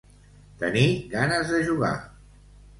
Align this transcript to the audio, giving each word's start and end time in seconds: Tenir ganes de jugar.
Tenir 0.63 0.87
ganes 1.13 1.53
de 1.53 1.63
jugar. 1.71 1.95